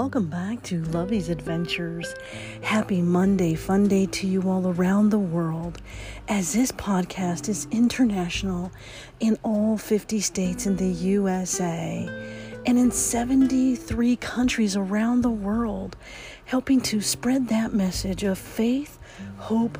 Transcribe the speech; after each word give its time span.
welcome 0.00 0.28
back 0.28 0.62
to 0.62 0.82
Lovey's 0.84 1.28
Adventures. 1.28 2.14
Happy 2.62 3.02
Monday, 3.02 3.54
fun 3.54 3.86
day 3.86 4.06
to 4.06 4.26
you 4.26 4.40
all 4.48 4.68
around 4.68 5.10
the 5.10 5.18
world, 5.18 5.78
as 6.26 6.54
this 6.54 6.72
podcast 6.72 7.50
is 7.50 7.68
international 7.70 8.72
in 9.20 9.38
all 9.42 9.76
50 9.76 10.18
states 10.20 10.64
in 10.64 10.76
the 10.76 10.88
USA 10.88 12.08
and 12.64 12.78
in 12.78 12.90
73 12.90 14.16
countries 14.16 14.74
around 14.74 15.20
the 15.20 15.28
world, 15.28 15.98
helping 16.46 16.80
to 16.80 17.02
spread 17.02 17.48
that 17.48 17.74
message 17.74 18.22
of 18.22 18.38
faith, 18.38 18.98
hope, 19.36 19.76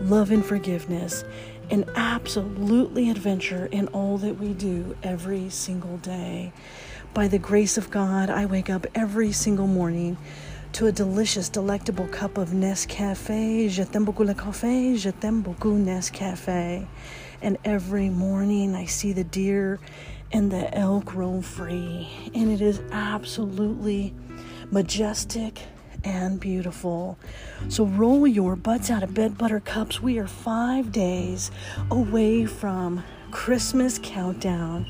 love, 0.00 0.32
and 0.32 0.44
forgiveness, 0.44 1.22
and 1.70 1.88
absolutely 1.94 3.10
adventure 3.10 3.66
in 3.66 3.86
all 3.88 4.18
that 4.18 4.40
we 4.40 4.54
do 4.54 4.96
every 5.04 5.48
single 5.48 5.98
day. 5.98 6.52
By 7.14 7.28
the 7.28 7.38
grace 7.38 7.76
of 7.76 7.90
God, 7.90 8.30
I 8.30 8.46
wake 8.46 8.70
up 8.70 8.86
every 8.94 9.32
single 9.32 9.66
morning 9.66 10.16
to 10.72 10.86
a 10.86 10.92
delicious, 10.92 11.50
delectable 11.50 12.08
cup 12.08 12.38
of 12.38 12.54
Nescafe. 12.54 13.68
Je 13.68 13.84
t'aime 13.84 14.06
beaucoup 14.06 14.24
le 14.24 14.32
café, 14.32 14.96
je 14.96 15.10
t'aime 15.10 15.42
beaucoup 15.42 15.76
Nescafe. 15.76 16.86
And 17.42 17.58
every 17.66 18.08
morning 18.08 18.74
I 18.74 18.86
see 18.86 19.12
the 19.12 19.24
deer 19.24 19.78
and 20.32 20.50
the 20.50 20.74
elk 20.74 21.14
roam 21.14 21.42
free. 21.42 22.08
And 22.34 22.50
it 22.50 22.62
is 22.62 22.80
absolutely 22.92 24.14
majestic 24.70 25.60
and 26.04 26.40
beautiful. 26.40 27.18
So 27.68 27.84
roll 27.84 28.26
your 28.26 28.56
butts 28.56 28.90
out 28.90 29.02
of 29.02 29.12
bed, 29.12 29.36
buttercups. 29.36 30.00
We 30.00 30.18
are 30.18 30.26
five 30.26 30.92
days 30.92 31.50
away 31.90 32.46
from 32.46 33.04
Christmas 33.30 34.00
countdown. 34.02 34.86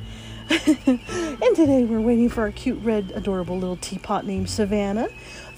and 0.87 1.57
today 1.57 1.85
we're 1.85 2.01
waiting 2.01 2.29
for 2.29 2.43
our 2.43 2.51
cute 2.51 2.83
red, 2.83 3.13
adorable 3.15 3.57
little 3.57 3.77
teapot 3.77 4.27
named 4.27 4.51
Savannah 4.51 5.09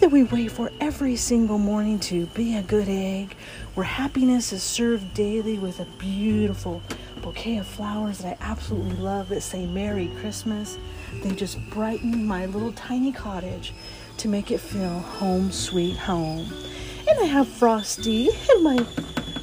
that 0.01 0.11
we 0.11 0.25
wait 0.25 0.51
for 0.51 0.71
every 0.81 1.17
single 1.17 1.59
morning 1.59 1.99
to 2.01 2.27
be 2.27 2.57
a 2.57 2.63
good 2.63 2.89
egg, 2.89 3.35
where 3.75 3.85
happiness 3.85 4.53
is 4.53 4.63
served 4.63 5.15
daily 5.15 5.59
with 5.59 5.81
a 5.81 5.87
beautiful 5.99 6.83
bouquet 7.23 7.59
of 7.59 7.67
flowers 7.67 8.19
that 8.19 8.37
I 8.41 8.45
absolutely 8.45 8.97
love 8.97 9.31
that 9.31 9.41
say 9.41 9.67
Merry 9.67 10.09
Christmas. 10.21 10.79
They 11.23 11.33
just 11.33 11.59
brighten 11.71 12.27
my 12.27 12.47
little 12.47 12.73
tiny 12.73 13.13
cottage 13.13 13.73
to 14.19 14.29
make 14.29 14.51
it 14.51 14.59
feel 14.59 14.99
home 14.99 15.51
sweet 15.51 15.97
home. 15.97 16.47
And 17.09 17.21
I 17.21 17.25
have 17.25 17.49
Frosty 17.49 18.29
and 18.51 18.63
my 18.63 18.87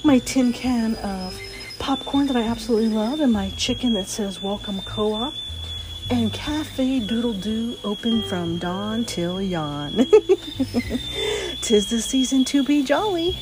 my 0.03 0.19
tin 0.19 0.51
can 0.51 0.95
of 0.95 1.39
popcorn 1.81 2.27
that 2.27 2.35
I 2.35 2.43
absolutely 2.43 2.89
love, 2.89 3.21
and 3.21 3.33
my 3.33 3.49
chicken 3.57 3.93
that 3.95 4.05
says 4.07 4.39
Welcome 4.39 4.81
Co 4.81 5.13
op, 5.13 5.33
and 6.11 6.31
Cafe 6.31 6.99
Doodle 6.99 7.33
Doo 7.33 7.75
open 7.83 8.21
from 8.21 8.59
dawn 8.59 9.03
till 9.03 9.41
yawn. 9.41 9.95
Tis 11.61 11.89
the 11.89 11.99
season 11.99 12.45
to 12.45 12.63
be 12.63 12.83
jolly. 12.83 13.35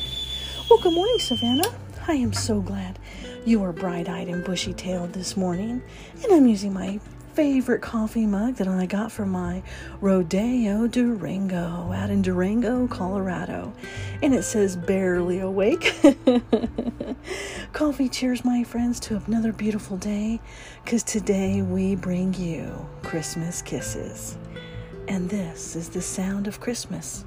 Well, 0.70 0.78
good 0.78 0.94
morning, 0.94 1.18
Savannah. 1.18 1.70
I 2.08 2.14
am 2.14 2.32
so 2.32 2.62
glad 2.62 2.98
you 3.44 3.62
are 3.62 3.72
bright 3.72 4.08
eyed 4.08 4.28
and 4.28 4.42
bushy 4.42 4.72
tailed 4.72 5.12
this 5.12 5.36
morning, 5.36 5.82
and 6.22 6.32
I'm 6.32 6.46
using 6.46 6.72
my 6.72 6.98
favorite 7.40 7.80
coffee 7.80 8.26
mug 8.26 8.56
that 8.56 8.68
I 8.68 8.84
got 8.84 9.10
from 9.10 9.30
my 9.30 9.62
Rodeo 10.02 10.86
Durango 10.86 11.90
out 11.90 12.10
in 12.10 12.20
Durango, 12.20 12.86
Colorado. 12.86 13.72
And 14.22 14.34
it 14.34 14.42
says 14.42 14.76
barely 14.76 15.38
awake. 15.38 15.94
coffee 17.72 18.10
cheers, 18.10 18.44
my 18.44 18.62
friends, 18.62 19.00
to 19.00 19.22
another 19.26 19.54
beautiful 19.54 19.96
day 19.96 20.38
because 20.84 21.02
today 21.02 21.62
we 21.62 21.94
bring 21.94 22.34
you 22.34 22.86
Christmas 23.02 23.62
kisses. 23.62 24.36
And 25.08 25.30
this 25.30 25.74
is 25.74 25.88
the 25.88 26.02
sound 26.02 26.46
of 26.46 26.60
Christmas. 26.60 27.24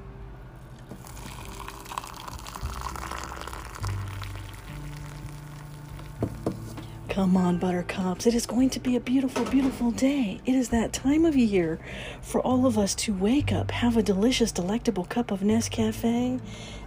Come 7.14 7.36
on, 7.36 7.58
buttercups. 7.58 8.26
It 8.26 8.34
is 8.34 8.44
going 8.44 8.70
to 8.70 8.80
be 8.80 8.96
a 8.96 9.00
beautiful, 9.00 9.44
beautiful 9.44 9.92
day. 9.92 10.40
It 10.46 10.56
is 10.56 10.70
that 10.70 10.92
time 10.92 11.24
of 11.24 11.36
year 11.36 11.78
for 12.20 12.40
all 12.40 12.66
of 12.66 12.76
us 12.76 12.92
to 12.96 13.14
wake 13.14 13.52
up, 13.52 13.70
have 13.70 13.96
a 13.96 14.02
delicious, 14.02 14.50
delectable 14.50 15.04
cup 15.04 15.30
of 15.30 15.38
Nescafe, 15.38 16.40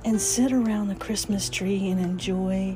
and 0.04 0.22
sit 0.22 0.52
around 0.52 0.90
the 0.90 0.96
Christmas 0.96 1.50
tree 1.50 1.88
and 1.90 2.02
enjoy 2.02 2.76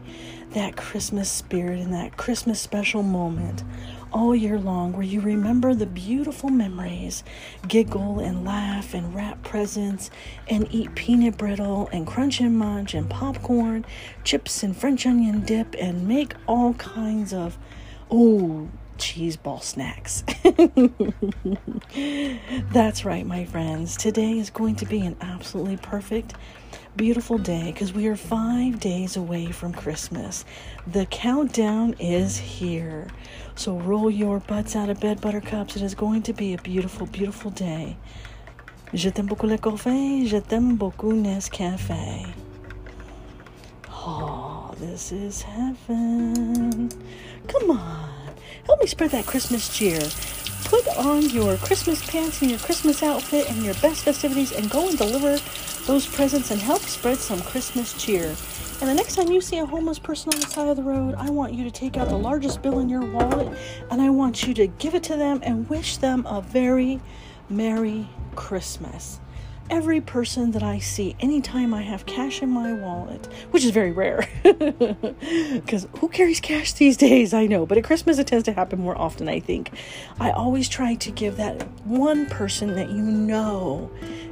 that 0.51 0.77
Christmas 0.77 1.29
spirit 1.29 1.81
and 1.81 1.91
that 1.91 2.15
Christmas 2.15 2.61
special 2.61 3.03
moment 3.03 3.63
all 4.11 4.35
year 4.35 4.59
long 4.59 4.93
where 4.93 5.05
you 5.05 5.21
remember 5.21 5.73
the 5.73 5.85
beautiful 5.85 6.49
memories, 6.49 7.23
giggle 7.67 8.19
and 8.19 8.45
laugh 8.45 8.93
and 8.93 9.13
wrap 9.15 9.41
presents 9.43 10.09
and 10.47 10.67
eat 10.71 10.93
peanut 10.95 11.37
brittle 11.37 11.89
and 11.91 12.05
crunch 12.05 12.39
and 12.39 12.57
munch 12.57 12.93
and 12.93 13.09
popcorn, 13.09 13.85
chips 14.23 14.63
and 14.63 14.75
French 14.75 15.05
onion 15.05 15.41
dip 15.41 15.75
and 15.79 16.07
make 16.07 16.33
all 16.47 16.73
kinds 16.75 17.33
of, 17.33 17.57
oh, 18.09 18.69
cheese 18.97 19.35
ball 19.35 19.59
snacks. 19.59 20.23
That's 22.71 23.03
right, 23.03 23.25
my 23.25 23.45
friends. 23.45 23.97
Today 23.97 24.37
is 24.37 24.49
going 24.49 24.75
to 24.75 24.85
be 24.85 25.01
an 25.01 25.17
absolutely 25.21 25.77
perfect 25.77 26.35
beautiful 26.95 27.37
day 27.37 27.71
because 27.71 27.93
we 27.93 28.07
are 28.07 28.15
five 28.15 28.79
days 28.79 29.15
away 29.15 29.51
from 29.51 29.73
Christmas. 29.73 30.45
The 30.87 31.05
countdown 31.05 31.95
is 31.99 32.37
here. 32.37 33.07
So 33.55 33.77
roll 33.79 34.09
your 34.09 34.39
butts 34.39 34.75
out 34.75 34.89
of 34.89 34.99
bed, 34.99 35.21
buttercups. 35.21 35.75
It 35.75 35.81
is 35.81 35.95
going 35.95 36.23
to 36.23 36.33
be 36.33 36.53
a 36.53 36.57
beautiful, 36.57 37.05
beautiful 37.07 37.51
day. 37.51 37.97
Je 38.93 39.09
t'aime 39.09 39.27
beaucoup 39.27 39.47
le 39.47 39.57
café. 39.57 40.27
Je 40.27 40.37
t'aime 40.37 40.75
beaucoup 40.75 41.13
Nescafe. 41.13 42.33
Oh, 43.89 44.73
this 44.79 45.11
is 45.11 45.43
heaven. 45.43 46.89
Come 47.47 47.71
on. 47.71 48.09
Help 48.65 48.81
me 48.81 48.87
spread 48.87 49.11
that 49.11 49.25
Christmas 49.25 49.69
cheer. 49.69 49.99
Put 50.65 50.87
on 50.97 51.29
your 51.29 51.57
Christmas 51.57 52.03
pants 52.09 52.41
and 52.41 52.49
your 52.49 52.59
Christmas 52.59 53.03
outfit 53.03 53.49
and 53.49 53.63
your 53.63 53.73
best 53.75 54.03
festivities 54.03 54.51
and 54.51 54.69
go 54.69 54.87
and 54.87 54.97
deliver 54.97 55.37
those 55.85 56.07
presents 56.07 56.51
and 56.51 56.59
help 56.59 56.81
spread 56.81 57.17
some 57.17 57.41
Christmas 57.41 57.93
cheer. 58.01 58.35
And 58.81 58.89
the 58.89 58.95
next 58.95 59.15
time 59.15 59.27
you 59.27 59.41
see 59.41 59.59
a 59.59 59.65
homeless 59.65 59.99
person 59.99 60.33
on 60.33 60.39
the 60.39 60.47
side 60.47 60.67
of 60.67 60.75
the 60.75 60.81
road, 60.81 61.13
I 61.15 61.29
want 61.29 61.53
you 61.53 61.63
to 61.63 61.69
take 61.69 61.97
out 61.97 62.09
the 62.09 62.17
largest 62.17 62.63
bill 62.63 62.79
in 62.79 62.89
your 62.89 63.05
wallet 63.05 63.55
and 63.91 64.01
I 64.01 64.09
want 64.09 64.47
you 64.47 64.55
to 64.55 64.65
give 64.65 64.95
it 64.95 65.03
to 65.03 65.15
them 65.15 65.39
and 65.43 65.69
wish 65.69 65.97
them 65.97 66.25
a 66.25 66.41
very 66.41 66.99
Merry 67.47 68.09
Christmas 68.35 69.19
every 69.71 70.01
person 70.01 70.51
that 70.51 70.61
I 70.61 70.79
see 70.79 71.15
anytime 71.21 71.73
I 71.73 71.81
have 71.81 72.05
cash 72.05 72.41
in 72.41 72.49
my 72.49 72.73
wallet, 72.73 73.27
which 73.51 73.63
is 73.63 73.71
very 73.71 73.91
rare 73.91 74.27
because 74.43 75.87
who 75.99 76.09
carries 76.09 76.41
cash 76.41 76.73
these 76.73 76.97
days? 76.97 77.33
I 77.33 77.47
know, 77.47 77.65
but 77.65 77.77
at 77.77 77.85
Christmas 77.85 78.19
it 78.19 78.27
tends 78.27 78.43
to 78.45 78.51
happen 78.51 78.79
more 78.79 78.97
often, 78.97 79.29
I 79.29 79.39
think. 79.39 79.71
I 80.19 80.31
always 80.31 80.67
try 80.67 80.95
to 80.95 81.11
give 81.11 81.37
that 81.37 81.63
one 81.85 82.25
person 82.25 82.75
that 82.75 82.89
you 82.89 83.01
know 83.01 83.89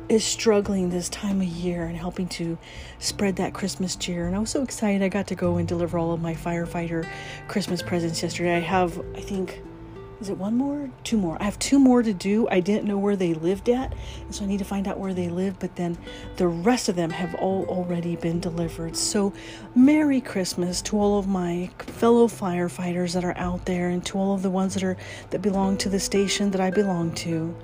is 0.09 0.25
struggling 0.25 0.89
this 0.89 1.07
time 1.07 1.39
of 1.39 1.47
year 1.47 1.85
and 1.85 1.95
helping 1.95 2.27
to 2.27 2.57
spread 2.97 3.37
that 3.37 3.53
Christmas 3.53 3.95
cheer. 3.95 4.27
And 4.27 4.35
I 4.35 4.39
was 4.39 4.49
so 4.49 4.61
excited 4.61 5.01
I 5.01 5.07
got 5.09 5.27
to 5.27 5.35
go 5.35 5.57
and 5.57 5.67
deliver 5.67 5.97
all 5.97 6.11
of 6.11 6.21
my 6.21 6.33
firefighter 6.33 7.07
Christmas 7.47 7.81
presents 7.81 8.21
yesterday. 8.21 8.57
I 8.57 8.59
have, 8.59 8.99
I 9.15 9.21
think, 9.21 9.61
is 10.19 10.29
it 10.29 10.37
one 10.37 10.57
more? 10.57 10.89
Two 11.03 11.17
more. 11.17 11.37
I 11.39 11.45
have 11.45 11.57
two 11.59 11.79
more 11.79 12.03
to 12.03 12.13
do. 12.13 12.47
I 12.49 12.59
didn't 12.59 12.85
know 12.85 12.97
where 12.97 13.15
they 13.15 13.33
lived 13.33 13.69
at, 13.69 13.93
so 14.29 14.43
I 14.43 14.47
need 14.47 14.59
to 14.59 14.65
find 14.65 14.87
out 14.87 14.99
where 14.99 15.13
they 15.13 15.29
live, 15.29 15.59
but 15.59 15.75
then 15.77 15.97
the 16.35 16.47
rest 16.47 16.89
of 16.89 16.95
them 16.95 17.09
have 17.09 17.35
all 17.35 17.65
already 17.65 18.15
been 18.17 18.39
delivered. 18.39 18.97
So, 18.97 19.31
Merry 19.75 20.19
Christmas 20.19 20.81
to 20.83 20.99
all 20.99 21.19
of 21.19 21.27
my 21.27 21.69
fellow 21.79 22.27
firefighters 22.27 23.13
that 23.13 23.23
are 23.23 23.37
out 23.37 23.65
there 23.65 23.89
and 23.89 24.05
to 24.07 24.17
all 24.17 24.33
of 24.33 24.41
the 24.41 24.49
ones 24.49 24.73
that 24.73 24.83
are 24.83 24.97
that 25.29 25.41
belong 25.41 25.77
to 25.77 25.89
the 25.89 25.99
station 25.99 26.51
that 26.51 26.61
I 26.61 26.69
belong 26.69 27.13
to. 27.15 27.55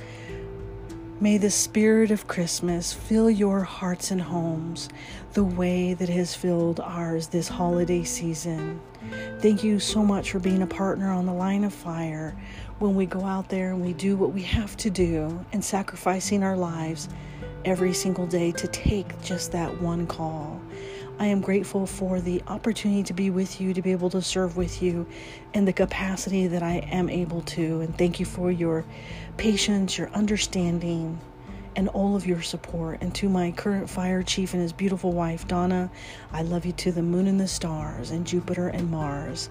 May 1.22 1.38
the 1.38 1.50
spirit 1.50 2.12
of 2.12 2.28
Christmas 2.28 2.92
fill 2.92 3.30
your 3.30 3.62
hearts 3.62 4.12
and 4.12 4.22
homes 4.22 4.90
the 5.32 5.46
way 5.46 5.94
that 5.94 6.10
has 6.10 6.36
filled 6.36 6.82
ours 6.82 7.28
this 7.28 7.48
holiday 7.48 8.04
season. 8.04 8.82
Thank 9.40 9.64
you 9.64 9.80
so 9.80 10.04
much 10.04 10.32
for 10.32 10.40
being 10.40 10.62
a 10.62 10.68
partner 10.68 11.10
on 11.10 11.26
the 11.26 11.34
line 11.34 11.64
of 11.64 11.74
fire 11.74 12.36
when 12.80 12.96
we 12.96 13.06
go 13.06 13.24
out 13.24 13.48
there 13.48 13.72
and 13.72 13.82
we 13.82 13.94
do 13.94 14.18
what 14.18 14.34
we 14.34 14.42
have 14.42 14.76
to 14.76 14.90
do 14.90 15.46
and 15.54 15.64
sacrificing 15.64 16.44
our 16.44 16.58
lives 16.58 17.08
every 17.64 17.94
single 17.94 18.28
day 18.28 18.52
to 18.52 18.68
take 18.68 19.22
just 19.22 19.54
that 19.54 19.82
one 19.82 20.06
call. 20.08 20.60
I 21.18 21.28
am 21.28 21.40
grateful 21.40 21.86
for 21.86 22.20
the 22.20 22.44
opportunity 22.48 23.04
to 23.04 23.14
be 23.14 23.30
with 23.30 23.62
you, 23.62 23.74
to 23.74 23.82
be 23.82 23.94
able 23.94 24.10
to 24.10 24.22
serve 24.22 24.58
with 24.58 24.82
you 24.82 25.08
in 25.54 25.64
the 25.64 25.72
capacity 25.72 26.48
that 26.48 26.62
I 26.62 26.76
am 26.92 27.10
able 27.10 27.42
to. 27.42 27.82
And 27.82 27.98
thank 27.98 28.20
you 28.20 28.26
for 28.26 28.52
your 28.52 28.84
patience, 29.38 29.98
your 29.98 30.10
understanding, 30.10 31.18
and 31.78 31.88
all 31.90 32.16
of 32.16 32.26
your 32.26 32.42
support. 32.42 33.00
And 33.02 33.16
to 33.16 33.30
my 33.30 33.52
current 33.52 33.90
fire 33.90 34.24
chief 34.24 34.54
and 34.54 34.62
his 34.62 34.74
beautiful 34.74 35.14
wife, 35.14 35.48
Donna, 35.48 35.90
I 36.34 36.42
love 36.42 36.66
you 36.66 36.74
to 36.74 36.92
the 36.92 37.02
moon 37.02 37.28
and 37.28 37.40
the 37.40 37.48
stars, 37.48 38.12
and 38.12 38.28
Jupiter 38.28 38.68
and 38.68 38.92
Mars. 38.92 39.50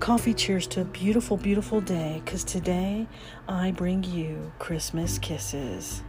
Coffee 0.00 0.34
cheers 0.34 0.66
to 0.68 0.82
a 0.82 0.84
beautiful, 0.84 1.36
beautiful 1.36 1.80
day, 1.80 2.20
because 2.24 2.44
today 2.44 3.06
I 3.48 3.70
bring 3.70 4.04
you 4.04 4.52
Christmas 4.58 5.18
kisses. 5.18 6.02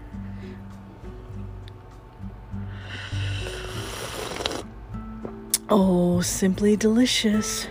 Oh, 5.70 6.22
simply 6.22 6.78
delicious. 6.78 7.68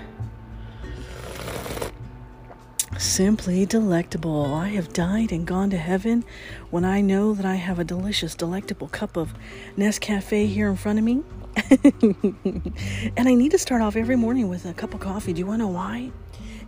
Simply 2.99 3.65
delectable. 3.65 4.53
I 4.53 4.69
have 4.69 4.93
died 4.93 5.33
and 5.33 5.47
gone 5.47 5.71
to 5.71 5.79
heaven 5.79 6.23
when 6.69 6.85
I 6.85 7.01
know 7.01 7.33
that 7.33 7.47
I 7.47 7.55
have 7.55 7.79
a 7.79 7.85
delicious, 7.85 8.35
delectable 8.35 8.89
cup 8.89 9.17
of 9.17 9.33
Nescafe 9.79 10.47
here 10.47 10.69
in 10.69 10.77
front 10.77 10.99
of 10.99 11.07
me. 11.07 11.23
and 13.17 13.29
I 13.29 13.35
need 13.35 13.53
to 13.53 13.59
start 13.59 13.81
off 13.81 13.97
every 13.97 14.17
morning 14.17 14.51
with 14.51 14.67
a 14.67 14.75
cup 14.75 14.93
of 14.93 15.01
coffee. 15.01 15.33
Do 15.33 15.39
you 15.39 15.47
want 15.47 15.61
to 15.61 15.65
know 15.65 15.73
why? 15.73 16.13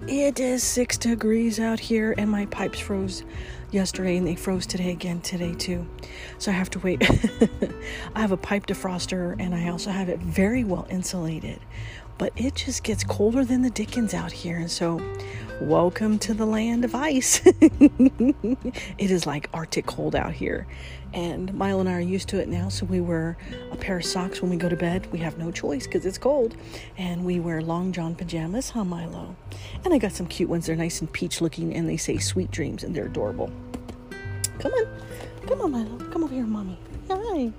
It 0.07 0.39
is 0.39 0.63
six 0.63 0.97
degrees 0.97 1.59
out 1.59 1.81
here, 1.81 2.15
and 2.17 2.31
my 2.31 2.47
pipes 2.47 2.79
froze 2.79 3.25
yesterday, 3.73 4.17
and 4.17 4.27
they 4.27 4.37
froze 4.37 4.65
today 4.65 4.93
again 4.93 5.21
today 5.21 5.55
too. 5.55 5.87
So 6.39 6.53
I 6.53 6.55
have 6.55 6.71
to 6.71 6.79
wait. 6.79 7.03
I 8.15 8.21
have 8.21 8.31
a 8.31 8.37
pipe 8.37 8.67
defroster, 8.67 9.35
and 9.41 9.55
I 9.55 9.69
also 9.69 9.91
have 9.91 10.09
it 10.09 10.21
very 10.21 10.63
well 10.63 10.87
insulated. 10.89 11.59
But 12.19 12.33
it 12.37 12.57
just 12.57 12.83
gets 12.83 13.05
colder 13.05 13.45
than 13.45 13.63
the 13.63 13.71
dickens 13.71 14.13
out 14.13 14.33
here, 14.33 14.57
and 14.57 14.69
so 14.69 15.01
welcome 15.61 16.19
to 16.19 16.35
the 16.35 16.45
land 16.45 16.85
of 16.85 16.95
ice. 16.97 17.41
it 17.47 19.11
is 19.11 19.25
like 19.25 19.49
Arctic 19.55 19.87
cold 19.87 20.17
out 20.17 20.33
here. 20.33 20.67
And 21.15 21.55
Milo 21.55 21.79
and 21.79 21.89
I 21.89 21.93
are 21.95 22.01
used 22.01 22.29
to 22.31 22.41
it 22.41 22.49
now, 22.49 22.69
so 22.69 22.87
we 22.87 23.01
wear 23.01 23.39
a 23.71 23.77
pair 23.77 23.99
of 23.99 24.05
socks 24.05 24.43
when 24.43 24.51
we 24.51 24.57
go 24.57 24.69
to 24.69 24.75
bed. 24.75 25.11
We 25.13 25.21
have 25.21 25.39
no 25.39 25.53
choice 25.53 25.87
because 25.87 26.05
it's 26.05 26.19
cold. 26.19 26.57
And 26.97 27.25
we 27.25 27.39
wear 27.39 27.63
long 27.63 27.93
john 27.93 28.17
pajamas, 28.17 28.71
huh, 28.71 28.85
Milo? 28.85 29.37
And 29.85 29.95
I 29.95 29.99
got 29.99 30.11
some 30.11 30.27
cute 30.27 30.51
ones. 30.51 30.67
They're 30.67 30.77
nice 30.77 31.01
and 31.01 31.11
peach 31.13 31.41
looking, 31.41 31.73
and 31.75 31.89
they 31.89 31.97
say 31.97 32.19
sweet 32.19 32.51
dreams, 32.51 32.83
and 32.83 32.95
they're 32.95 33.07
adorable. 33.07 33.51
Come 34.59 34.73
on. 34.73 34.89
Come 35.49 35.63
on, 35.63 35.71
Milo. 35.73 35.97
Come 36.11 36.25
over 36.25 36.35
here, 36.35 36.45
mommy. 36.45 36.79
Hi. 37.11 37.51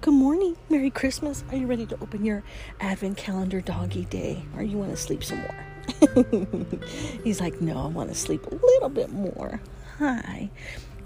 Good 0.00 0.14
morning. 0.14 0.56
Merry 0.68 0.90
Christmas. 0.90 1.44
Are 1.50 1.56
you 1.56 1.68
ready 1.68 1.86
to 1.86 1.94
open 2.00 2.24
your 2.24 2.42
advent 2.80 3.18
calendar 3.18 3.60
doggy 3.60 4.04
day? 4.06 4.42
Or 4.56 4.64
you 4.64 4.76
want 4.76 4.90
to 4.90 4.96
sleep 4.96 5.22
some 5.22 5.38
more? 5.38 6.66
He's 7.22 7.40
like, 7.40 7.60
no, 7.60 7.78
I 7.84 7.86
want 7.86 8.08
to 8.08 8.16
sleep 8.16 8.44
a 8.46 8.54
little 8.54 8.88
bit 8.88 9.12
more. 9.12 9.60
Hi. 10.00 10.50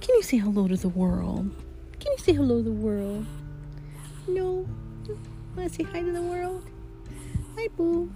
Can 0.00 0.14
you 0.14 0.22
say 0.22 0.38
hello 0.38 0.66
to 0.66 0.78
the 0.78 0.88
world? 0.88 1.50
Can 1.98 2.12
you 2.12 2.18
say 2.18 2.32
hello 2.32 2.56
to 2.56 2.62
the 2.62 2.70
world? 2.70 3.26
No? 4.26 4.66
Want 5.56 5.70
to 5.70 5.74
say 5.74 5.82
hi 5.82 6.00
to 6.00 6.10
the 6.10 6.22
world? 6.22 6.64
Hi, 7.58 7.68
Boo. 7.76 8.10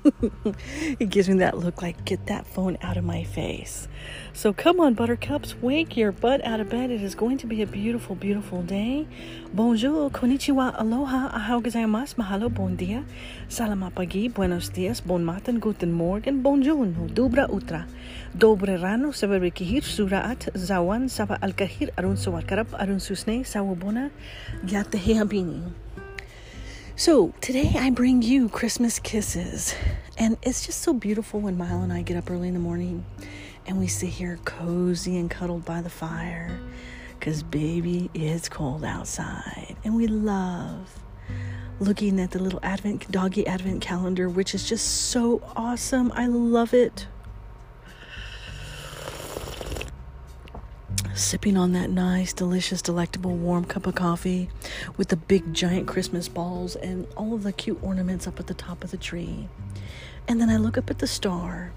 it 0.98 1.08
gives 1.10 1.28
me 1.28 1.38
that 1.38 1.58
look 1.58 1.82
like, 1.82 2.04
get 2.04 2.26
that 2.26 2.46
phone 2.46 2.78
out 2.82 2.96
of 2.96 3.04
my 3.04 3.24
face. 3.24 3.88
So 4.32 4.52
come 4.52 4.80
on, 4.80 4.94
buttercups, 4.94 5.54
wake 5.60 5.96
your 5.96 6.12
butt 6.12 6.44
out 6.44 6.60
of 6.60 6.68
bed. 6.70 6.90
It 6.90 7.02
is 7.02 7.14
going 7.14 7.38
to 7.38 7.46
be 7.46 7.62
a 7.62 7.66
beautiful, 7.66 8.16
beautiful 8.16 8.62
day. 8.62 9.06
Bonjour, 9.52 10.10
konnichiwa, 10.10 10.78
aloha, 10.78 11.30
ohayo 11.36 11.62
gozaimasu, 11.62 12.16
mahalo, 12.16 12.52
bon 12.52 12.76
dia, 12.76 13.04
salamat 13.48 13.94
pagi, 13.94 14.28
buenos 14.28 14.70
dias, 14.70 15.00
bon 15.00 15.24
matin, 15.24 15.60
guten 15.60 15.92
morgen, 15.92 16.42
bonjourno, 16.42 17.12
dobra 17.12 17.46
utra, 17.48 17.86
dobre 18.34 18.80
rano, 18.80 19.12
sabar 19.12 19.40
kihir, 19.52 19.82
suraat, 19.82 20.48
zawan, 20.56 21.10
sava 21.10 21.38
al-kahir, 21.42 21.90
arun 21.98 22.16
sawarkarab, 22.16 22.72
arun 22.78 22.98
susne, 22.98 23.44
sawabona, 23.44 24.10
yatehe 24.64 25.20
habini. 25.20 25.72
So, 26.94 27.32
today 27.40 27.72
I 27.74 27.88
bring 27.88 28.20
you 28.20 28.50
Christmas 28.50 28.98
kisses. 28.98 29.74
And 30.18 30.36
it's 30.42 30.66
just 30.66 30.82
so 30.82 30.92
beautiful 30.92 31.40
when 31.40 31.56
Milo 31.56 31.80
and 31.80 31.90
I 31.90 32.02
get 32.02 32.18
up 32.18 32.30
early 32.30 32.48
in 32.48 32.54
the 32.54 32.60
morning 32.60 33.06
and 33.66 33.78
we 33.78 33.86
sit 33.86 34.10
here 34.10 34.38
cozy 34.44 35.16
and 35.16 35.30
cuddled 35.30 35.64
by 35.64 35.80
the 35.80 35.88
fire 35.88 36.60
because, 37.18 37.42
baby, 37.42 38.10
it's 38.12 38.50
cold 38.50 38.84
outside. 38.84 39.74
And 39.84 39.96
we 39.96 40.06
love 40.06 41.02
looking 41.80 42.20
at 42.20 42.32
the 42.32 42.38
little 42.38 42.60
advent 42.62 43.10
doggy 43.10 43.46
advent 43.46 43.80
calendar, 43.80 44.28
which 44.28 44.54
is 44.54 44.68
just 44.68 44.86
so 45.10 45.42
awesome. 45.56 46.12
I 46.14 46.26
love 46.26 46.74
it. 46.74 47.06
Sipping 51.14 51.56
on 51.56 51.72
that 51.72 51.90
nice, 51.90 52.32
delicious, 52.32 52.82
delectable, 52.82 53.36
warm 53.36 53.64
cup 53.64 53.86
of 53.86 53.94
coffee 53.94 54.48
with 54.96 55.08
the 55.08 55.16
big, 55.16 55.52
giant 55.52 55.86
Christmas 55.86 56.28
balls 56.28 56.76
and 56.76 57.06
all 57.16 57.34
of 57.34 57.42
the 57.42 57.52
cute 57.52 57.78
ornaments 57.82 58.26
up 58.26 58.40
at 58.40 58.46
the 58.46 58.54
top 58.54 58.82
of 58.84 58.90
the 58.90 58.96
tree. 58.96 59.48
And 60.28 60.40
then 60.40 60.50
I 60.50 60.56
look 60.56 60.78
up 60.78 60.90
at 60.90 60.98
the 60.98 61.06
star 61.06 61.72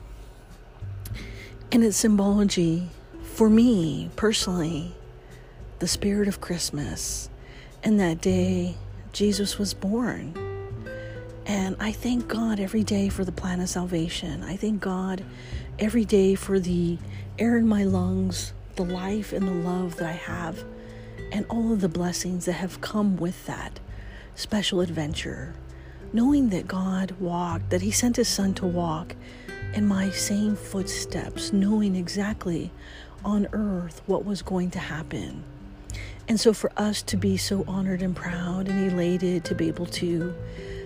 and 1.72 1.84
its 1.84 1.98
symbology 1.98 2.90
for 3.24 3.50
me 3.50 4.10
personally, 4.16 4.96
the 5.80 5.88
spirit 5.88 6.28
of 6.28 6.40
Christmas 6.40 7.30
and 7.84 8.00
that 8.00 8.22
day 8.22 8.76
Jesus 9.14 9.58
was 9.58 9.74
born. 9.74 10.34
And 11.46 11.76
I 11.80 11.92
thank 11.92 12.28
God 12.28 12.60
every 12.60 12.84
day 12.84 13.08
for 13.08 13.24
the 13.24 13.32
plan 13.32 13.62
of 13.62 13.70
salvation. 13.70 14.44
I 14.44 14.58
thank 14.58 14.82
God 14.82 15.24
every 15.78 16.04
day 16.04 16.34
for 16.34 16.60
the 16.60 16.98
air 17.38 17.58
in 17.58 17.68
my 17.68 17.84
lungs, 17.84 18.54
the 18.76 18.86
life 18.86 19.34
and 19.34 19.48
the 19.48 19.70
love 19.70 19.98
that 19.98 20.08
I 20.08 20.14
have, 20.14 20.64
and 21.32 21.46
all 21.50 21.72
of 21.72 21.82
the 21.82 21.90
blessings 21.90 22.46
that 22.46 22.54
have 22.54 22.82
come 22.82 23.18
with 23.18 23.46
that 23.46 23.80
special 24.36 24.82
adventure. 24.82 25.54
Knowing 26.14 26.50
that 26.50 26.68
God 26.68 27.12
walked, 27.20 27.70
that 27.72 27.82
He 27.82 27.92
sent 27.92 28.16
His 28.16 28.28
Son 28.28 28.54
to 28.56 28.66
walk 28.66 29.16
in 29.74 29.86
my 29.86 30.10
same 30.10 30.56
footsteps, 30.56 31.52
knowing 31.52 31.96
exactly 31.96 32.72
on 33.24 33.48
earth 33.52 34.02
what 34.06 34.26
was 34.26 34.42
going 34.42 34.72
to 34.72 34.80
happen. 34.80 35.44
And 36.28 36.40
so, 36.40 36.54
for 36.54 36.72
us 36.78 37.02
to 37.04 37.18
be 37.18 37.38
so 37.38 37.64
honored 37.68 38.02
and 38.02 38.16
proud 38.16 38.68
and 38.68 38.92
elated 38.92 39.46
to 39.46 39.56
be 39.56 39.68
able 39.68 39.86
to 39.88 40.34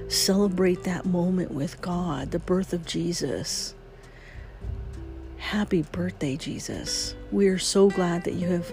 celebrate 0.10 0.84
that 0.84 1.06
moment 1.06 1.52
with 1.52 1.80
God, 1.82 2.32
the 2.32 2.40
birth 2.40 2.74
of 2.74 2.86
Jesus, 2.86 3.76
Happy 5.50 5.82
birthday, 5.82 6.38
Jesus. 6.38 7.16
We 7.32 7.48
are 7.48 7.58
so 7.58 7.90
glad 7.90 8.24
that 8.26 8.36
you 8.36 8.48
have 8.50 8.72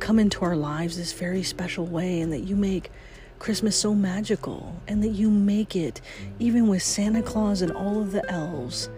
come 0.00 0.18
into 0.18 0.42
our 0.42 0.54
lives 0.54 0.98
this 0.98 1.14
very 1.14 1.42
special 1.42 1.86
way 1.86 2.20
and 2.20 2.30
that 2.30 2.40
you 2.40 2.56
make 2.56 2.92
Christmas 3.38 3.74
so 3.74 3.94
magical 3.94 4.76
and 4.86 5.02
that 5.02 5.12
you 5.12 5.30
make 5.30 5.74
it, 5.74 6.02
even 6.38 6.68
with 6.68 6.82
Santa 6.82 7.22
Claus 7.22 7.62
and 7.62 7.72
all 7.72 8.02
of 8.02 8.12
the 8.12 8.30
elves, 8.30 8.90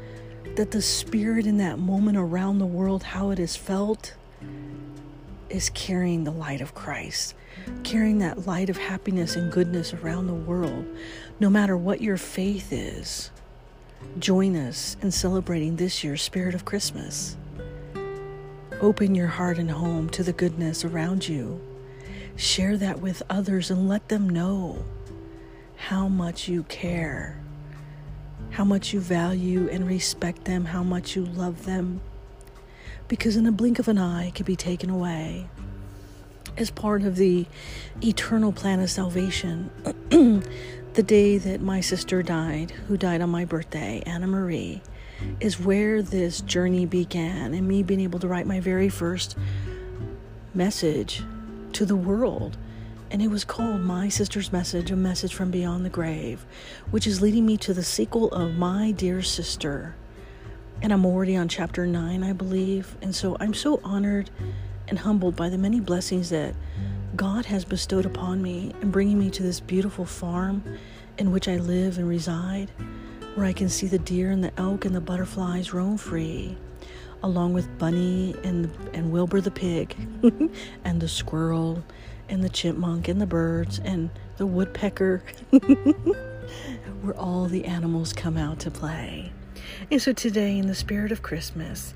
that 0.57 0.73
the 0.73 0.83
spirit 0.83 1.47
in 1.47 1.59
that 1.59 1.79
moment 1.79 2.19
around 2.19 2.59
the 2.59 2.67
world, 2.67 3.05
how 3.05 3.31
it 3.31 3.39
is 3.39 3.55
felt, 3.55 4.15
is 5.49 5.71
carrying 5.71 6.25
the 6.25 6.33
light 6.33 6.61
of 6.61 6.75
Christ, 6.75 7.37
carrying 7.85 8.19
that 8.19 8.49
light 8.49 8.69
of 8.69 8.77
happiness 8.79 9.37
and 9.37 9.53
goodness 9.53 9.95
around 9.95 10.27
the 10.27 10.35
world, 10.35 10.85
no 11.39 11.49
matter 11.49 11.77
what 11.77 12.01
your 12.01 12.17
faith 12.17 12.73
is. 12.73 13.31
Join 14.19 14.57
us 14.57 14.97
in 15.01 15.11
celebrating 15.11 15.77
this 15.77 16.05
year's 16.05 16.23
spirit 16.23 16.55
of 16.55 16.65
Christmas. 16.65 17.37
Open 18.81 19.15
your 19.15 19.29
heart 19.29 19.59
and 19.59 19.71
home 19.71 20.09
to 20.11 20.23
the 20.23 20.33
goodness 20.33 20.85
around 20.85 21.29
you. 21.29 21.61
Share 22.37 22.77
that 22.77 23.01
with 23.01 23.23
others 23.31 23.71
and 23.71 23.89
let 23.89 24.09
them 24.09 24.29
know 24.29 24.85
how 25.77 26.09
much 26.09 26.49
you 26.49 26.63
care, 26.65 27.41
how 28.51 28.65
much 28.65 28.93
you 28.93 29.01
value 29.01 29.69
and 29.71 29.87
respect 29.87 30.45
them, 30.45 30.67
how 30.67 30.83
much 30.83 31.17
you 31.17 31.25
love 31.25 31.65
them. 31.65 32.01
Because 33.09 33.37
in 33.37 33.47
a 33.47 33.53
blink 33.53 33.79
of 33.79 33.89
an 33.89 33.99
eye, 33.99 34.27
it 34.27 34.35
can 34.35 34.47
be 34.47 34.57
taken 34.57 34.91
away. 34.91 35.49
As 36.57 36.71
part 36.71 37.03
of 37.03 37.17
the 37.17 37.47
eternal 38.03 38.53
plan 38.53 38.81
of 38.81 38.91
salvation, 38.91 39.71
the 40.95 41.03
day 41.03 41.39
that 41.39 41.63
my 41.63 41.81
sister 41.81 42.23
died, 42.23 42.71
who 42.87 42.99
died 42.99 43.23
on 43.23 43.31
my 43.31 43.47
birthday, 43.47 44.03
Anna 44.05 44.27
Marie, 44.27 44.83
is 45.41 45.59
where 45.59 46.03
this 46.03 46.43
journey 46.43 46.85
began 46.85 47.55
and 47.55 47.67
me 47.67 47.83
being 47.83 48.01
able 48.01 48.19
to 48.19 48.29
write 48.29 48.47
my 48.47 48.61
very 48.61 48.91
first 48.91 49.37
message 50.53 51.23
to 51.73 51.87
the 51.87 51.97
world. 51.97 52.59
And 53.11 53.23
it 53.23 53.29
was 53.29 53.45
called 53.45 53.81
My 53.81 54.11
Sister's 54.11 54.53
Message, 54.53 54.91
a 54.91 54.97
message 54.97 55.35
from 55.35 55.51
beyond 55.51 55.85
the 55.85 55.91
grave, 55.91 56.45
which 56.91 57.07
is 57.07 57.23
leading 57.23 57.47
me 57.47 57.57
to 57.59 57.73
the 57.73 57.83
sequel 57.83 58.31
of 58.31 58.55
My 58.55 58.91
Dear 58.91 59.23
Sister. 59.23 59.95
And 60.83 60.93
I'm 60.93 61.07
already 61.07 61.37
on 61.37 61.49
chapter 61.49 61.87
9, 61.87 62.23
I 62.23 62.33
believe. 62.35 62.97
And 63.01 63.15
so 63.15 63.37
I'm 63.41 63.55
so 63.55 63.81
honored 63.83 64.29
and 64.89 64.99
humbled 64.99 65.37
by 65.37 65.49
the 65.49 65.59
many 65.59 65.81
blessings 65.81 66.29
that 66.31 66.55
God 67.15 67.45
has 67.45 67.67
bestowed 67.67 68.07
upon 68.07 68.41
me 68.41 68.73
in 68.81 68.91
bringing 68.91 69.19
me 69.19 69.29
to 69.31 69.43
this 69.43 69.61
beautiful 69.61 70.07
farm 70.07 70.63
in 71.19 71.31
which 71.31 71.47
I 71.47 71.57
live 71.57 71.99
and 71.99 72.09
reside, 72.09 72.71
where 73.35 73.45
I 73.45 73.53
can 73.53 73.69
see 73.69 73.87
the 73.87 73.99
deer 73.99 74.31
and 74.31 74.43
the 74.43 74.53
elk 74.59 74.87
and 74.87 74.95
the 74.95 75.01
butterflies 75.01 75.75
roam 75.75 75.99
free, 75.99 76.57
along 77.23 77.53
with 77.53 77.79
Bunny 77.79 78.35
and, 78.45 78.71
and 78.95 79.13
Wilbur 79.13 79.43
the 79.43 79.51
pig, 79.51 79.95
and 80.85 81.03
the 81.03 81.09
squirrel, 81.09 81.85
and 82.31 82.43
the 82.43 82.49
chipmunk, 82.49 83.09
and 83.09 83.21
the 83.21 83.27
birds, 83.27 83.79
and 83.85 84.09
the 84.39 84.47
woodpecker, 84.47 85.23
where 87.03 87.17
all 87.19 87.45
the 87.45 87.67
animals 87.67 88.15
come 88.15 88.39
out 88.39 88.59
to 88.61 88.71
play. 88.71 89.33
And 89.91 90.01
so 90.01 90.15
today, 90.15 90.57
in 90.57 90.67
the 90.67 90.75
spirit 90.75 91.13
of 91.13 91.21
Christmas, 91.21 91.93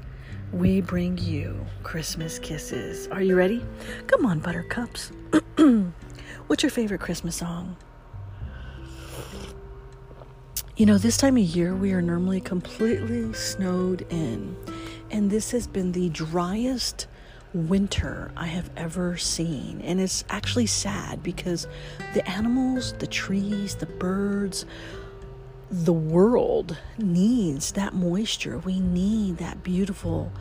we 0.52 0.80
bring 0.80 1.18
you 1.18 1.64
Christmas 1.82 2.38
kisses. 2.38 3.08
Are 3.08 3.22
you 3.22 3.36
ready? 3.36 3.64
Come 4.06 4.26
on, 4.26 4.38
buttercups. 4.40 5.12
What's 6.46 6.62
your 6.62 6.70
favorite 6.70 7.00
Christmas 7.00 7.36
song? 7.36 7.76
You 10.76 10.86
know, 10.86 10.98
this 10.98 11.16
time 11.16 11.36
of 11.36 11.42
year 11.42 11.74
we 11.74 11.92
are 11.92 12.02
normally 12.02 12.40
completely 12.40 13.32
snowed 13.32 14.06
in, 14.10 14.56
and 15.10 15.30
this 15.30 15.50
has 15.52 15.66
been 15.66 15.92
the 15.92 16.10
driest 16.10 17.06
winter 17.54 18.30
I 18.36 18.46
have 18.46 18.70
ever 18.76 19.16
seen. 19.16 19.80
And 19.82 20.00
it's 20.00 20.24
actually 20.28 20.66
sad 20.66 21.22
because 21.22 21.66
the 22.14 22.28
animals, 22.28 22.92
the 22.94 23.06
trees, 23.06 23.74
the 23.74 23.86
birds, 23.86 24.66
the 25.70 25.92
world 25.92 26.78
needs 26.98 27.72
that 27.72 27.92
moisture. 27.92 28.58
We 28.58 28.80
need 28.80 29.38
that 29.38 29.62
beautiful 29.62 30.32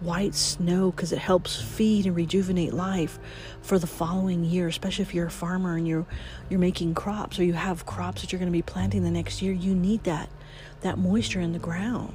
white 0.00 0.34
snow 0.34 0.90
because 0.90 1.12
it 1.12 1.18
helps 1.18 1.60
feed 1.60 2.06
and 2.06 2.14
rejuvenate 2.14 2.74
life 2.74 3.18
for 3.62 3.78
the 3.78 3.86
following 3.86 4.44
year 4.44 4.68
especially 4.68 5.02
if 5.02 5.14
you're 5.14 5.28
a 5.28 5.30
farmer 5.30 5.76
and 5.76 5.86
you're 5.88 6.04
you're 6.50 6.60
making 6.60 6.92
crops 6.92 7.38
or 7.38 7.44
you 7.44 7.54
have 7.54 7.86
crops 7.86 8.20
that 8.20 8.30
you're 8.30 8.38
going 8.38 8.50
to 8.50 8.52
be 8.52 8.60
planting 8.60 9.02
the 9.02 9.10
next 9.10 9.40
year 9.40 9.52
you 9.52 9.74
need 9.74 10.02
that 10.04 10.28
that 10.80 10.98
moisture 10.98 11.40
in 11.40 11.52
the 11.52 11.58
ground 11.58 12.12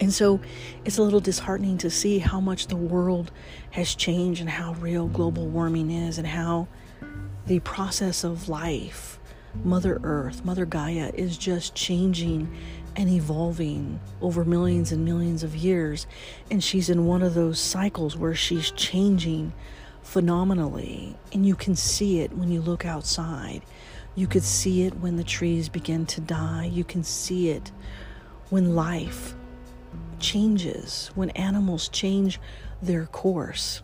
and 0.00 0.12
so 0.12 0.40
it's 0.84 0.98
a 0.98 1.02
little 1.02 1.20
disheartening 1.20 1.76
to 1.78 1.90
see 1.90 2.18
how 2.18 2.40
much 2.40 2.68
the 2.68 2.76
world 2.76 3.30
has 3.70 3.94
changed 3.94 4.40
and 4.40 4.50
how 4.50 4.74
real 4.74 5.08
global 5.08 5.46
warming 5.46 5.90
is 5.90 6.18
and 6.18 6.26
how 6.26 6.68
the 7.46 7.58
process 7.60 8.22
of 8.22 8.48
life 8.48 9.19
mother 9.64 10.00
earth 10.04 10.44
mother 10.44 10.64
gaia 10.64 11.10
is 11.14 11.36
just 11.36 11.74
changing 11.74 12.48
and 12.96 13.08
evolving 13.08 14.00
over 14.20 14.44
millions 14.44 14.92
and 14.92 15.04
millions 15.04 15.42
of 15.42 15.54
years. 15.54 16.06
And 16.50 16.62
she's 16.62 16.90
in 16.90 17.06
one 17.06 17.22
of 17.22 17.34
those 17.34 17.60
cycles 17.60 18.16
where 18.16 18.34
she's 18.34 18.70
changing 18.72 19.52
phenomenally. 20.02 21.16
And 21.32 21.46
you 21.46 21.54
can 21.54 21.76
see 21.76 22.20
it 22.20 22.32
when 22.32 22.50
you 22.50 22.60
look 22.60 22.84
outside. 22.84 23.62
You 24.14 24.26
could 24.26 24.42
see 24.42 24.82
it 24.82 24.94
when 24.96 25.16
the 25.16 25.24
trees 25.24 25.68
begin 25.68 26.04
to 26.06 26.20
die. 26.20 26.64
You 26.64 26.84
can 26.84 27.04
see 27.04 27.50
it 27.50 27.70
when 28.48 28.74
life 28.74 29.34
changes, 30.18 31.10
when 31.14 31.30
animals 31.30 31.88
change 31.88 32.40
their 32.82 33.06
course. 33.06 33.82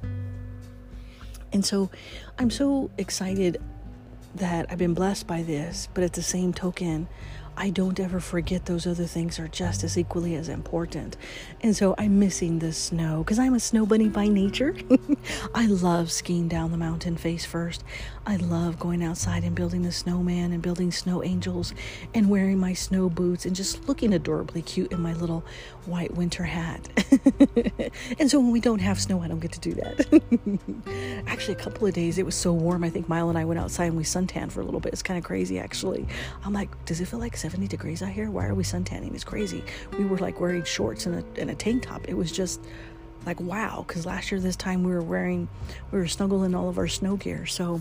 And 1.53 1.65
so 1.65 1.91
I'm 2.39 2.51
so 2.51 2.91
excited 2.99 3.63
that 4.39 4.67
I've 4.71 4.79
been 4.79 4.95
blessed 4.95 5.27
by 5.27 5.43
this, 5.43 5.89
but 5.95 6.05
at 6.05 6.13
the 6.13 6.23
same 6.23 6.53
token, 6.53 7.09
I 7.59 7.71
don't 7.71 7.99
ever 7.99 8.21
forget 8.21 8.67
those 8.67 8.87
other 8.87 9.07
things 9.07 9.39
are 9.39 9.49
just 9.49 9.83
as 9.83 9.97
equally 9.97 10.35
as 10.35 10.51
important. 10.51 11.17
And 11.63 11.75
so 11.75 11.95
I'm 11.97 12.19
missing 12.19 12.59
the 12.59 12.71
snow 12.71 13.25
because 13.25 13.39
I'm 13.39 13.55
a 13.55 13.61
snow 13.61 13.87
bunny 13.87 14.11
by 14.11 14.29
nature. 14.29 14.77
I 15.55 15.67
love 15.67 16.13
skiing 16.13 16.49
down 16.49 16.71
the 16.71 16.77
mountain 16.77 17.17
face 17.17 17.47
first. 17.47 17.83
I 18.27 18.37
love 18.37 18.79
going 18.79 19.03
outside 19.03 19.43
and 19.43 19.55
building 19.55 19.83
the 19.83 19.93
snowman 19.93 20.53
and 20.53 20.61
building 20.61 20.93
snow 20.93 21.23
angels 21.25 21.73
and 22.13 22.29
wearing 22.29 22.59
my 22.59 22.75
snow 22.75 23.09
boots 23.09 23.47
and 23.47 23.57
just 23.57 23.89
looking 23.89 24.13
adorably 24.13 24.61
cute 24.61 24.93
in 24.93 25.01
my 25.01 25.15
little 25.15 25.43
white 25.87 26.15
winter 26.15 26.45
hat. 26.45 26.89
and 28.19 28.31
so 28.31 28.39
when 28.41 28.51
we 28.51 28.61
don't 28.61 28.81
have 28.81 29.01
snow, 29.01 29.23
I 29.23 29.29
don't 29.29 29.41
get 29.41 29.53
to 29.53 29.61
do 29.61 29.75
that. 29.75 31.25
actually, 31.27 31.55
a 31.55 31.59
couple 31.59 31.87
of 31.87 31.95
days 31.95 32.19
it 32.19 32.27
was 32.27 32.35
so 32.35 32.53
warm. 32.53 32.85
I 32.85 32.91
think 32.91 33.09
Milo 33.09 33.29
and 33.29 33.39
I 33.39 33.45
went 33.45 33.61
outside 33.61 33.87
and 33.87 33.97
we 33.97 34.05
suntanned 34.05 34.53
for 34.53 34.61
a 34.61 34.65
little 34.65 34.81
bit. 34.81 34.93
It's 34.93 35.03
kind 35.03 35.19
of 35.19 35.25
crazy, 35.25 35.59
actually. 35.59 36.07
I'm 36.45 36.53
like, 36.53 36.85
does 36.85 37.01
it 37.01 37.07
feel 37.07 37.21
like 37.21 37.37
70 37.37 37.69
degrees 37.69 38.03
out 38.03 38.11
here. 38.11 38.31
Why 38.31 38.47
are 38.47 38.55
we 38.55 38.65
suntanning? 38.65 39.15
It's 39.15 39.25
crazy. 39.25 39.63
We 39.99 40.05
were 40.05 40.19
like 40.19 40.41
wearing 40.41 40.65
shorts 40.65 41.07
and 41.07 41.17
a, 41.17 41.41
and 41.41 41.51
a 41.51 41.55
tank 41.55 41.85
top. 41.85 42.09
It 42.09 42.15
was 42.15 42.33
just 42.33 42.61
like 43.25 43.41
wow. 43.41 43.85
Because 43.87 44.07
last 44.07 44.31
year 44.31 44.41
this 44.41 44.57
time 44.57 44.83
we 44.83 44.93
were 44.93 45.03
wearing, 45.03 45.49
we 45.91 45.99
were 45.99 46.09
snuggling 46.09 46.55
all 46.55 46.69
of 46.69 46.79
our 46.79 46.89
snow 46.89 47.17
gear. 47.17 47.47
So 47.47 47.81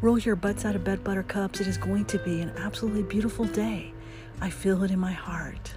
roll 0.00 0.18
your 0.18 0.36
butts 0.36 0.64
out 0.64 0.76
of 0.76 0.84
bed, 0.84 1.04
buttercups. 1.04 1.60
It 1.60 1.66
is 1.66 1.78
going 1.78 2.04
to 2.06 2.18
be 2.18 2.40
an 2.40 2.52
absolutely 2.58 3.02
beautiful 3.02 3.44
day. 3.44 3.92
I 4.40 4.50
feel 4.50 4.82
it 4.82 4.90
in 4.90 4.98
my 4.98 5.12
heart. 5.12 5.74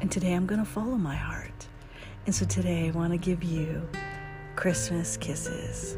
And 0.00 0.10
today 0.10 0.32
I'm 0.32 0.46
going 0.46 0.64
to 0.64 0.70
follow 0.70 0.96
my 0.96 1.14
heart. 1.14 1.66
And 2.24 2.34
so 2.34 2.46
today 2.46 2.88
I 2.88 2.90
want 2.90 3.12
to 3.12 3.18
give 3.18 3.44
you 3.44 3.86
Christmas 4.56 5.16
kisses. 5.16 5.96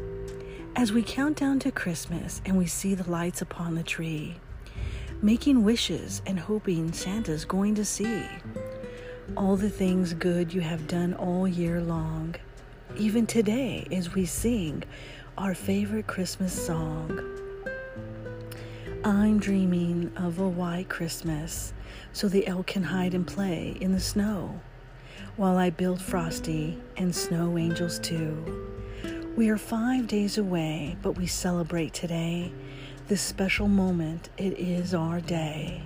As 0.75 0.91
we 0.91 1.03
count 1.03 1.37
down 1.37 1.59
to 1.59 1.71
Christmas 1.71 2.41
and 2.45 2.57
we 2.57 2.65
see 2.65 2.95
the 2.95 3.09
lights 3.09 3.41
upon 3.41 3.75
the 3.75 3.83
tree, 3.83 4.35
making 5.21 5.63
wishes 5.63 6.21
and 6.25 6.37
hoping 6.37 6.91
Santa's 6.91 7.45
going 7.45 7.75
to 7.75 7.85
see 7.85 8.23
all 9.37 9.55
the 9.55 9.69
things 9.69 10.13
good 10.13 10.53
you 10.53 10.61
have 10.61 10.87
done 10.87 11.13
all 11.13 11.47
year 11.47 11.79
long, 11.81 12.35
even 12.97 13.25
today 13.25 13.87
as 13.91 14.13
we 14.13 14.25
sing 14.25 14.83
our 15.37 15.55
favorite 15.55 16.07
Christmas 16.07 16.53
song. 16.53 17.42
I'm 19.05 19.37
dreaming 19.37 20.13
of 20.15 20.39
a 20.39 20.47
white 20.47 20.87
Christmas 20.87 21.73
so 22.13 22.29
the 22.29 22.47
elk 22.47 22.67
can 22.67 22.83
hide 22.83 23.13
and 23.13 23.27
play 23.27 23.75
in 23.81 23.91
the 23.91 23.99
snow 23.99 24.61
while 25.35 25.57
I 25.57 25.71
build 25.71 26.01
Frosty 26.01 26.81
and 26.95 27.13
snow 27.13 27.57
angels 27.57 27.99
too. 27.99 28.69
We 29.35 29.49
are 29.49 29.57
five 29.57 30.07
days 30.07 30.37
away, 30.37 30.95
but 31.01 31.17
we 31.17 31.27
celebrate 31.27 31.93
today 31.93 32.53
this 33.09 33.21
special 33.21 33.67
moment, 33.67 34.29
it 34.37 34.57
is 34.57 34.93
our 34.93 35.19
day. 35.19 35.83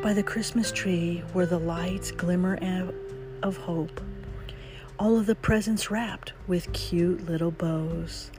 By 0.00 0.12
the 0.12 0.22
Christmas 0.22 0.70
tree 0.70 1.24
where 1.32 1.46
the 1.46 1.58
lights 1.58 2.12
glimmer 2.12 2.56
of 3.42 3.56
hope, 3.56 4.00
all 4.96 5.18
of 5.18 5.26
the 5.26 5.34
presents 5.34 5.90
wrapped 5.90 6.34
with 6.46 6.72
cute 6.72 7.26
little 7.26 7.50
bows. 7.50 8.30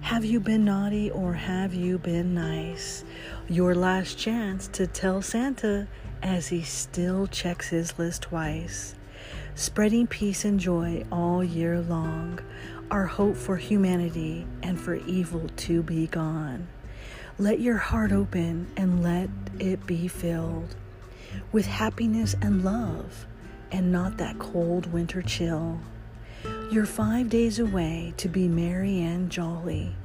Have 0.00 0.24
you 0.24 0.40
been 0.40 0.64
naughty 0.64 1.10
or 1.10 1.34
have 1.34 1.74
you 1.74 1.98
been 1.98 2.34
nice? 2.34 3.04
Your 3.48 3.74
last 3.74 4.16
chance 4.16 4.66
to 4.68 4.86
tell 4.86 5.20
Santa 5.22 5.86
as 6.22 6.48
he 6.48 6.62
still 6.62 7.26
checks 7.26 7.68
his 7.68 7.98
list 7.98 8.22
twice. 8.22 8.94
Spreading 9.54 10.06
peace 10.06 10.44
and 10.44 10.58
joy 10.58 11.04
all 11.12 11.44
year 11.44 11.80
long, 11.80 12.38
our 12.90 13.06
hope 13.06 13.36
for 13.36 13.56
humanity 13.56 14.46
and 14.62 14.80
for 14.80 14.94
evil 14.94 15.48
to 15.56 15.82
be 15.82 16.06
gone. 16.06 16.68
Let 17.38 17.60
your 17.60 17.76
heart 17.76 18.10
open 18.10 18.68
and 18.76 19.02
let 19.02 19.28
it 19.58 19.86
be 19.86 20.08
filled 20.08 20.74
with 21.52 21.66
happiness 21.66 22.34
and 22.40 22.64
love 22.64 23.26
and 23.70 23.92
not 23.92 24.16
that 24.16 24.38
cold 24.38 24.92
winter 24.92 25.22
chill. 25.22 25.80
You're 26.70 26.84
five 26.84 27.30
days 27.30 27.58
away 27.58 28.12
to 28.18 28.28
be 28.28 28.46
merry 28.46 29.00
and 29.00 29.30
jolly. 29.30 29.96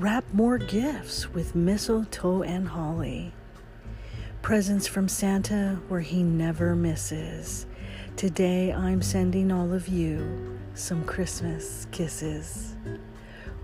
Wrap 0.00 0.24
more 0.32 0.58
gifts 0.58 1.32
with 1.32 1.54
mistletoe 1.54 2.42
and 2.42 2.66
holly. 2.66 3.32
Presents 4.42 4.88
from 4.88 5.08
Santa 5.08 5.80
where 5.86 6.00
he 6.00 6.24
never 6.24 6.74
misses. 6.74 7.66
Today 8.16 8.72
I'm 8.72 9.00
sending 9.00 9.52
all 9.52 9.72
of 9.72 9.86
you 9.86 10.58
some 10.74 11.04
Christmas 11.04 11.86
kisses. 11.92 12.74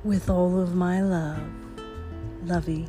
With 0.05 0.31
all 0.31 0.61
of 0.61 0.77
my 0.77 1.03
love, 1.03 1.43
Lovey. 2.45 2.87